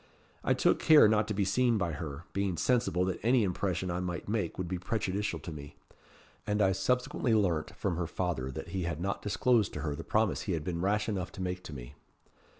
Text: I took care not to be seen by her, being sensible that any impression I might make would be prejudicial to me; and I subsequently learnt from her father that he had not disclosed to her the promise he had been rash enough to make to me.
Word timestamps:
I 0.43 0.55
took 0.55 0.79
care 0.79 1.07
not 1.07 1.27
to 1.27 1.33
be 1.35 1.45
seen 1.45 1.77
by 1.77 1.91
her, 1.91 2.23
being 2.33 2.57
sensible 2.57 3.05
that 3.05 3.19
any 3.21 3.43
impression 3.43 3.91
I 3.91 3.99
might 3.99 4.27
make 4.27 4.57
would 4.57 4.67
be 4.67 4.79
prejudicial 4.79 5.37
to 5.37 5.51
me; 5.51 5.75
and 6.47 6.59
I 6.59 6.71
subsequently 6.71 7.35
learnt 7.35 7.75
from 7.75 7.97
her 7.97 8.07
father 8.07 8.49
that 8.49 8.69
he 8.69 8.81
had 8.85 8.99
not 8.99 9.21
disclosed 9.21 9.73
to 9.73 9.81
her 9.81 9.93
the 9.95 10.03
promise 10.03 10.41
he 10.41 10.53
had 10.53 10.63
been 10.63 10.81
rash 10.81 11.07
enough 11.07 11.31
to 11.33 11.41
make 11.43 11.63
to 11.65 11.73
me. 11.73 11.93